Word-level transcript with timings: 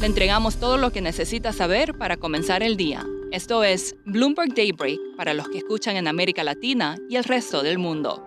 Le 0.00 0.06
entregamos 0.06 0.56
todo 0.56 0.78
lo 0.78 0.92
que 0.92 1.02
necesita 1.02 1.52
saber 1.52 1.92
para 1.92 2.16
comenzar 2.16 2.62
el 2.62 2.78
día. 2.78 3.04
Esto 3.32 3.64
es 3.64 3.96
Bloomberg 4.06 4.54
Daybreak 4.54 4.98
para 5.14 5.34
los 5.34 5.46
que 5.50 5.58
escuchan 5.58 5.94
en 5.96 6.08
América 6.08 6.42
Latina 6.42 6.96
y 7.10 7.16
el 7.16 7.24
resto 7.24 7.62
del 7.62 7.76
mundo. 7.76 8.26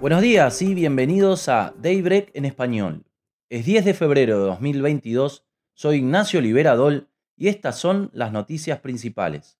Buenos 0.00 0.22
días 0.22 0.62
y 0.62 0.72
bienvenidos 0.72 1.50
a 1.50 1.74
Daybreak 1.76 2.30
en 2.32 2.46
español. 2.46 3.04
Es 3.50 3.66
10 3.66 3.84
de 3.84 3.92
febrero 3.92 4.38
de 4.38 4.46
2022, 4.46 5.44
soy 5.74 5.96
Ignacio 5.96 6.40
Liberadol 6.40 7.10
y 7.36 7.48
estas 7.48 7.78
son 7.78 8.08
las 8.14 8.32
noticias 8.32 8.80
principales. 8.80 9.58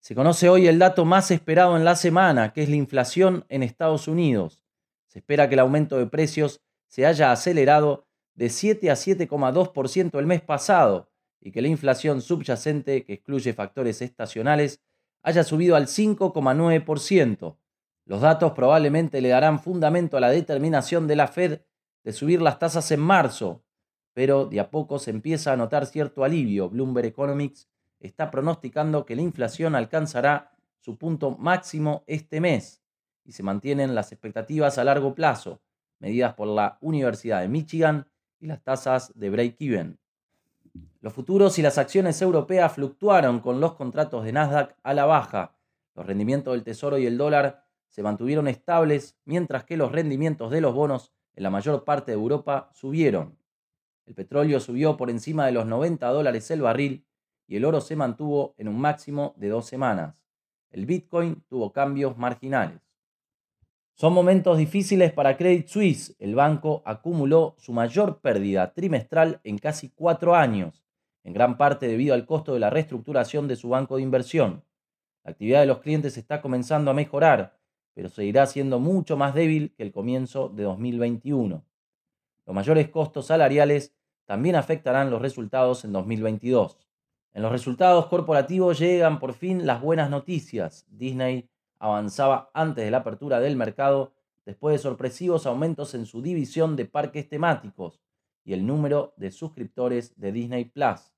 Se 0.00 0.14
conoce 0.14 0.48
hoy 0.48 0.68
el 0.68 0.78
dato 0.78 1.04
más 1.04 1.30
esperado 1.30 1.76
en 1.76 1.84
la 1.84 1.96
semana, 1.96 2.54
que 2.54 2.62
es 2.62 2.70
la 2.70 2.76
inflación 2.76 3.44
en 3.50 3.62
Estados 3.62 4.08
Unidos. 4.08 4.62
Se 5.06 5.18
espera 5.18 5.50
que 5.50 5.54
el 5.56 5.60
aumento 5.60 5.98
de 5.98 6.06
precios 6.06 6.62
se 6.88 7.04
haya 7.04 7.30
acelerado 7.30 8.05
de 8.36 8.50
7 8.50 8.90
a 8.90 8.94
7,2% 8.94 10.18
el 10.18 10.26
mes 10.26 10.42
pasado 10.42 11.10
y 11.40 11.50
que 11.50 11.62
la 11.62 11.68
inflación 11.68 12.20
subyacente, 12.20 13.04
que 13.04 13.14
excluye 13.14 13.52
factores 13.52 14.02
estacionales, 14.02 14.80
haya 15.22 15.42
subido 15.42 15.74
al 15.74 15.86
5,9%. 15.86 17.56
Los 18.04 18.20
datos 18.20 18.52
probablemente 18.52 19.20
le 19.20 19.30
darán 19.30 19.58
fundamento 19.58 20.16
a 20.16 20.20
la 20.20 20.30
determinación 20.30 21.06
de 21.08 21.16
la 21.16 21.26
Fed 21.26 21.62
de 22.04 22.12
subir 22.12 22.40
las 22.40 22.58
tasas 22.58 22.90
en 22.92 23.00
marzo, 23.00 23.64
pero 24.12 24.46
de 24.46 24.60
a 24.60 24.70
poco 24.70 24.98
se 24.98 25.10
empieza 25.10 25.52
a 25.52 25.56
notar 25.56 25.86
cierto 25.86 26.22
alivio. 26.22 26.68
Bloomberg 26.68 27.06
Economics 27.06 27.68
está 27.98 28.30
pronosticando 28.30 29.04
que 29.04 29.16
la 29.16 29.22
inflación 29.22 29.74
alcanzará 29.74 30.52
su 30.78 30.96
punto 30.96 31.32
máximo 31.32 32.04
este 32.06 32.40
mes 32.40 32.82
y 33.24 33.32
se 33.32 33.42
mantienen 33.42 33.94
las 33.94 34.12
expectativas 34.12 34.78
a 34.78 34.84
largo 34.84 35.14
plazo, 35.14 35.60
medidas 35.98 36.34
por 36.34 36.46
la 36.46 36.78
Universidad 36.80 37.40
de 37.40 37.48
Michigan 37.48 38.06
las 38.46 38.62
tasas 38.62 39.12
de 39.14 39.30
break-even. 39.30 39.98
Los 41.00 41.12
futuros 41.12 41.58
y 41.58 41.62
las 41.62 41.78
acciones 41.78 42.20
europeas 42.20 42.72
fluctuaron 42.72 43.40
con 43.40 43.60
los 43.60 43.74
contratos 43.74 44.24
de 44.24 44.32
Nasdaq 44.32 44.76
a 44.82 44.94
la 44.94 45.04
baja. 45.04 45.56
Los 45.94 46.06
rendimientos 46.06 46.52
del 46.54 46.64
Tesoro 46.64 46.98
y 46.98 47.06
el 47.06 47.16
dólar 47.16 47.64
se 47.88 48.02
mantuvieron 48.02 48.48
estables, 48.48 49.16
mientras 49.24 49.64
que 49.64 49.76
los 49.76 49.92
rendimientos 49.92 50.50
de 50.50 50.60
los 50.60 50.74
bonos 50.74 51.12
en 51.34 51.42
la 51.42 51.50
mayor 51.50 51.84
parte 51.84 52.10
de 52.10 52.18
Europa 52.18 52.70
subieron. 52.72 53.38
El 54.04 54.14
petróleo 54.14 54.60
subió 54.60 54.96
por 54.96 55.10
encima 55.10 55.46
de 55.46 55.52
los 55.52 55.66
90 55.66 56.06
dólares 56.08 56.50
el 56.50 56.62
barril 56.62 57.06
y 57.46 57.56
el 57.56 57.64
oro 57.64 57.80
se 57.80 57.96
mantuvo 57.96 58.54
en 58.58 58.68
un 58.68 58.80
máximo 58.80 59.34
de 59.36 59.48
dos 59.48 59.66
semanas. 59.66 60.24
El 60.70 60.86
Bitcoin 60.86 61.42
tuvo 61.48 61.72
cambios 61.72 62.16
marginales. 62.18 62.85
Son 63.98 64.12
momentos 64.12 64.58
difíciles 64.58 65.10
para 65.10 65.38
Credit 65.38 65.66
Suisse. 65.68 66.14
El 66.18 66.34
banco 66.34 66.82
acumuló 66.84 67.54
su 67.56 67.72
mayor 67.72 68.20
pérdida 68.20 68.74
trimestral 68.74 69.40
en 69.42 69.56
casi 69.56 69.88
cuatro 69.88 70.34
años, 70.34 70.84
en 71.24 71.32
gran 71.32 71.56
parte 71.56 71.88
debido 71.88 72.12
al 72.12 72.26
costo 72.26 72.52
de 72.52 72.60
la 72.60 72.68
reestructuración 72.68 73.48
de 73.48 73.56
su 73.56 73.70
banco 73.70 73.96
de 73.96 74.02
inversión. 74.02 74.62
La 75.24 75.30
actividad 75.30 75.60
de 75.60 75.66
los 75.66 75.78
clientes 75.78 76.18
está 76.18 76.42
comenzando 76.42 76.90
a 76.90 76.94
mejorar, 76.94 77.58
pero 77.94 78.10
seguirá 78.10 78.44
siendo 78.44 78.78
mucho 78.80 79.16
más 79.16 79.34
débil 79.34 79.72
que 79.74 79.84
el 79.84 79.92
comienzo 79.92 80.50
de 80.50 80.64
2021. 80.64 81.64
Los 82.44 82.54
mayores 82.54 82.90
costos 82.90 83.28
salariales 83.28 83.94
también 84.26 84.56
afectarán 84.56 85.10
los 85.10 85.22
resultados 85.22 85.86
en 85.86 85.92
2022. 85.92 86.76
En 87.32 87.40
los 87.40 87.50
resultados 87.50 88.08
corporativos 88.08 88.78
llegan 88.78 89.18
por 89.18 89.32
fin 89.32 89.66
las 89.66 89.80
buenas 89.80 90.10
noticias. 90.10 90.84
Disney 90.90 91.48
avanzaba 91.78 92.50
antes 92.54 92.84
de 92.84 92.90
la 92.90 92.98
apertura 92.98 93.40
del 93.40 93.56
mercado 93.56 94.12
después 94.44 94.74
de 94.74 94.78
sorpresivos 94.78 95.46
aumentos 95.46 95.94
en 95.94 96.06
su 96.06 96.22
división 96.22 96.76
de 96.76 96.86
parques 96.86 97.28
temáticos 97.28 98.00
y 98.44 98.52
el 98.52 98.66
número 98.66 99.12
de 99.16 99.32
suscriptores 99.32 100.18
de 100.18 100.32
Disney 100.32 100.66
Plus. 100.66 101.12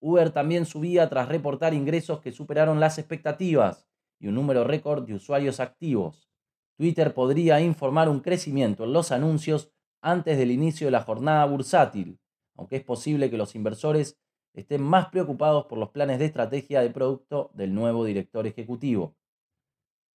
Uber 0.00 0.30
también 0.30 0.66
subía 0.66 1.08
tras 1.08 1.28
reportar 1.28 1.72
ingresos 1.72 2.20
que 2.20 2.32
superaron 2.32 2.80
las 2.80 2.98
expectativas 2.98 3.86
y 4.18 4.26
un 4.26 4.34
número 4.34 4.64
récord 4.64 5.06
de 5.06 5.14
usuarios 5.14 5.60
activos. 5.60 6.28
Twitter 6.76 7.14
podría 7.14 7.60
informar 7.60 8.08
un 8.08 8.20
crecimiento 8.20 8.84
en 8.84 8.92
los 8.92 9.12
anuncios 9.12 9.70
antes 10.02 10.36
del 10.36 10.50
inicio 10.50 10.88
de 10.88 10.90
la 10.90 11.02
jornada 11.02 11.44
bursátil, 11.46 12.18
aunque 12.56 12.76
es 12.76 12.84
posible 12.84 13.30
que 13.30 13.38
los 13.38 13.54
inversores 13.54 14.18
estén 14.52 14.82
más 14.82 15.08
preocupados 15.08 15.66
por 15.66 15.78
los 15.78 15.90
planes 15.90 16.18
de 16.18 16.26
estrategia 16.26 16.80
de 16.80 16.90
producto 16.90 17.50
del 17.54 17.74
nuevo 17.74 18.04
director 18.04 18.46
ejecutivo. 18.46 19.16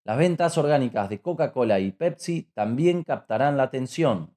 Las 0.10 0.18
ventas 0.18 0.58
orgánicas 0.58 1.08
de 1.08 1.22
Coca-Cola 1.22 1.80
y 1.80 1.92
Pepsi 1.92 2.50
también 2.56 3.04
captarán 3.04 3.58
la 3.58 3.62
atención. 3.62 4.36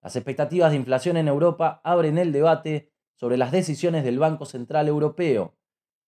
Las 0.00 0.16
expectativas 0.16 0.70
de 0.70 0.78
inflación 0.78 1.18
en 1.18 1.28
Europa 1.28 1.82
abren 1.84 2.16
el 2.16 2.32
debate 2.32 2.90
sobre 3.16 3.36
las 3.36 3.52
decisiones 3.52 4.02
del 4.02 4.18
Banco 4.18 4.46
Central 4.46 4.88
Europeo. 4.88 5.58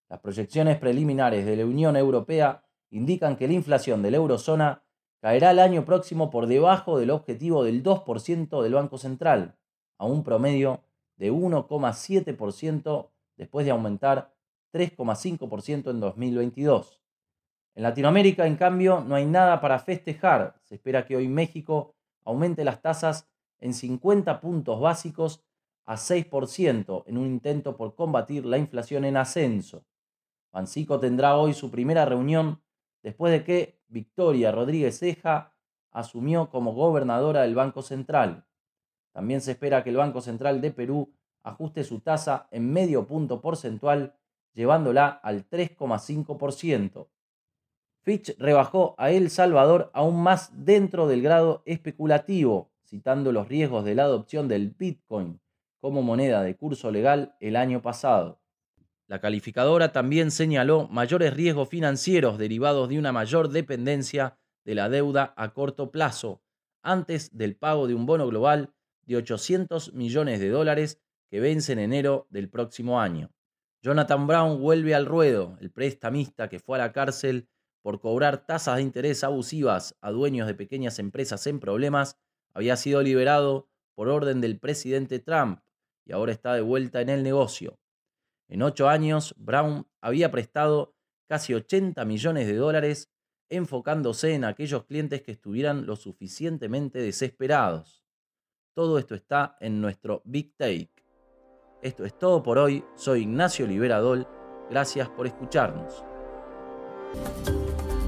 Las 0.08 0.20
proyecciones 0.20 0.78
preliminares 0.78 1.44
de 1.44 1.56
la 1.56 1.66
Unión 1.66 1.94
Europea 1.94 2.64
indican 2.88 3.36
que 3.36 3.46
la 3.48 3.52
inflación 3.52 4.00
de 4.00 4.12
la 4.12 4.16
eurozona 4.16 4.82
caerá 5.20 5.50
el 5.50 5.58
año 5.58 5.84
próximo 5.84 6.30
por 6.30 6.46
debajo 6.46 6.98
del 6.98 7.10
objetivo 7.10 7.64
del 7.64 7.82
2% 7.82 8.62
del 8.62 8.72
Banco 8.72 8.96
Central, 8.96 9.58
a 9.98 10.06
un 10.06 10.24
promedio 10.24 10.84
de 11.16 11.30
1,7% 11.30 13.10
después 13.36 13.66
de 13.66 13.72
aumentar 13.72 14.32
3,5% 14.72 15.90
en 15.90 16.00
2022. 16.00 17.01
En 17.74 17.82
Latinoamérica, 17.82 18.46
en 18.46 18.56
cambio, 18.56 19.00
no 19.00 19.14
hay 19.14 19.24
nada 19.24 19.60
para 19.60 19.78
festejar. 19.78 20.60
Se 20.62 20.74
espera 20.74 21.06
que 21.06 21.16
hoy 21.16 21.28
México 21.28 21.94
aumente 22.24 22.64
las 22.64 22.82
tasas 22.82 23.28
en 23.60 23.72
50 23.72 24.40
puntos 24.40 24.80
básicos 24.80 25.42
a 25.84 25.96
6% 25.96 27.04
en 27.06 27.18
un 27.18 27.26
intento 27.26 27.76
por 27.76 27.94
combatir 27.94 28.44
la 28.44 28.58
inflación 28.58 29.04
en 29.04 29.16
ascenso. 29.16 29.84
Pancico 30.50 31.00
tendrá 31.00 31.36
hoy 31.36 31.54
su 31.54 31.70
primera 31.70 32.04
reunión 32.04 32.60
después 33.02 33.32
de 33.32 33.42
que 33.42 33.80
Victoria 33.88 34.52
Rodríguez 34.52 34.98
Ceja 34.98 35.54
asumió 35.90 36.50
como 36.50 36.74
gobernadora 36.74 37.42
del 37.42 37.54
Banco 37.54 37.82
Central. 37.82 38.44
También 39.12 39.40
se 39.40 39.52
espera 39.52 39.82
que 39.82 39.90
el 39.90 39.96
Banco 39.96 40.20
Central 40.20 40.60
de 40.60 40.70
Perú 40.70 41.12
ajuste 41.42 41.84
su 41.84 42.00
tasa 42.00 42.48
en 42.50 42.72
medio 42.72 43.06
punto 43.06 43.40
porcentual, 43.40 44.14
llevándola 44.52 45.08
al 45.08 45.48
3,5%. 45.48 47.08
Fitch 48.02 48.36
rebajó 48.38 48.94
a 48.98 49.10
El 49.10 49.30
Salvador 49.30 49.90
aún 49.94 50.22
más 50.22 50.50
dentro 50.52 51.06
del 51.06 51.22
grado 51.22 51.62
especulativo, 51.66 52.72
citando 52.84 53.30
los 53.30 53.48
riesgos 53.48 53.84
de 53.84 53.94
la 53.94 54.04
adopción 54.04 54.48
del 54.48 54.70
Bitcoin 54.70 55.40
como 55.80 56.02
moneda 56.02 56.42
de 56.42 56.56
curso 56.56 56.90
legal 56.90 57.36
el 57.40 57.56
año 57.56 57.80
pasado. 57.80 58.40
La 59.06 59.20
calificadora 59.20 59.92
también 59.92 60.30
señaló 60.30 60.88
mayores 60.88 61.34
riesgos 61.34 61.68
financieros 61.68 62.38
derivados 62.38 62.88
de 62.88 62.98
una 62.98 63.12
mayor 63.12 63.48
dependencia 63.48 64.38
de 64.64 64.74
la 64.74 64.88
deuda 64.88 65.34
a 65.36 65.52
corto 65.52 65.90
plazo, 65.90 66.42
antes 66.82 67.36
del 67.36 67.56
pago 67.56 67.86
de 67.86 67.94
un 67.94 68.06
bono 68.06 68.26
global 68.26 68.72
de 69.02 69.16
800 69.16 69.92
millones 69.94 70.40
de 70.40 70.48
dólares 70.48 71.00
que 71.30 71.40
vence 71.40 71.72
en 71.72 71.78
enero 71.78 72.26
del 72.30 72.48
próximo 72.48 73.00
año. 73.00 73.30
Jonathan 73.82 74.26
Brown 74.26 74.60
vuelve 74.60 74.94
al 74.94 75.06
ruedo, 75.06 75.56
el 75.60 75.70
prestamista 75.70 76.48
que 76.48 76.60
fue 76.60 76.78
a 76.78 76.82
la 76.82 76.92
cárcel 76.92 77.48
por 77.82 78.00
cobrar 78.00 78.46
tasas 78.46 78.76
de 78.76 78.82
interés 78.82 79.24
abusivas 79.24 79.96
a 80.00 80.10
dueños 80.10 80.46
de 80.46 80.54
pequeñas 80.54 80.98
empresas 80.98 81.46
en 81.46 81.60
problemas, 81.60 82.16
había 82.54 82.76
sido 82.76 83.02
liberado 83.02 83.68
por 83.94 84.08
orden 84.08 84.40
del 84.40 84.58
presidente 84.58 85.18
Trump 85.18 85.60
y 86.04 86.12
ahora 86.12 86.32
está 86.32 86.54
de 86.54 86.60
vuelta 86.62 87.00
en 87.00 87.08
el 87.08 87.22
negocio. 87.22 87.78
En 88.48 88.62
ocho 88.62 88.88
años, 88.88 89.34
Brown 89.36 89.86
había 90.00 90.30
prestado 90.30 90.94
casi 91.28 91.54
80 91.54 92.04
millones 92.04 92.46
de 92.46 92.56
dólares 92.56 93.10
enfocándose 93.48 94.34
en 94.34 94.44
aquellos 94.44 94.84
clientes 94.84 95.22
que 95.22 95.32
estuvieran 95.32 95.86
lo 95.86 95.96
suficientemente 95.96 96.98
desesperados. 96.98 98.02
Todo 98.74 98.98
esto 98.98 99.14
está 99.14 99.56
en 99.60 99.80
nuestro 99.80 100.22
Big 100.24 100.56
Take. 100.56 100.90
Esto 101.82 102.04
es 102.04 102.16
todo 102.16 102.42
por 102.42 102.58
hoy. 102.58 102.84
Soy 102.94 103.22
Ignacio 103.22 103.66
Liberadol. 103.66 104.26
Gracias 104.70 105.08
por 105.10 105.26
escucharnos. 105.26 106.02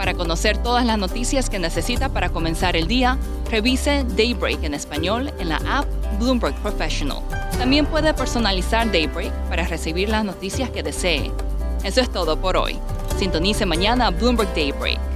Para 0.05 0.19
conocer 0.19 0.59
todas 0.59 0.85
las 0.85 0.99
noticias 0.99 1.49
que 1.49 1.59
necesita 1.59 2.11
para 2.11 2.29
comenzar 2.29 2.77
el 2.77 2.87
día, 2.87 3.17
revise 3.51 4.05
Daybreak 4.07 4.63
en 4.63 4.75
español 4.75 5.33
en 5.39 5.49
la 5.49 5.57
app 5.67 5.87
Bloomberg 6.19 6.55
Professional. 6.57 7.21
También 7.57 7.87
puede 7.87 8.13
personalizar 8.13 8.93
Daybreak 8.93 9.33
para 9.49 9.67
recibir 9.67 10.11
las 10.11 10.23
noticias 10.23 10.69
que 10.69 10.83
desee. 10.83 11.31
Eso 11.85 12.03
es 12.03 12.13
todo 12.13 12.39
por 12.39 12.59
hoy. 12.59 12.79
Sintonice 13.19 13.65
mañana 13.65 14.11
Bloomberg 14.11 14.55
Daybreak 14.55 15.14